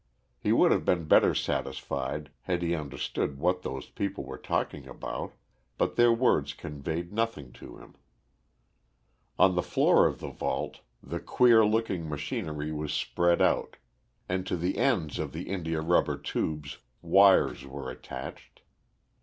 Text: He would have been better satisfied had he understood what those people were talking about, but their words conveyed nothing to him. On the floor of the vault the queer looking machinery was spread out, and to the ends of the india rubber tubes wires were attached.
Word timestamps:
He 0.39 0.51
would 0.51 0.71
have 0.71 0.83
been 0.83 1.03
better 1.07 1.35
satisfied 1.35 2.31
had 2.41 2.63
he 2.63 2.73
understood 2.73 3.37
what 3.37 3.61
those 3.61 3.85
people 3.87 4.23
were 4.23 4.39
talking 4.39 4.87
about, 4.87 5.33
but 5.77 5.95
their 5.95 6.11
words 6.11 6.55
conveyed 6.55 7.13
nothing 7.13 7.51
to 7.61 7.77
him. 7.77 7.93
On 9.37 9.53
the 9.53 9.61
floor 9.61 10.07
of 10.07 10.17
the 10.19 10.31
vault 10.31 10.79
the 11.03 11.19
queer 11.19 11.63
looking 11.63 12.09
machinery 12.09 12.71
was 12.71 12.91
spread 12.91 13.43
out, 13.43 13.75
and 14.27 14.47
to 14.47 14.57
the 14.57 14.79
ends 14.79 15.19
of 15.19 15.33
the 15.33 15.43
india 15.47 15.81
rubber 15.81 16.17
tubes 16.17 16.79
wires 17.03 17.63
were 17.67 17.91
attached. 17.91 18.63